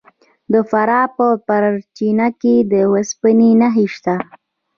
[0.51, 4.15] د فراه په پرچمن کې د وسپنې نښې شته.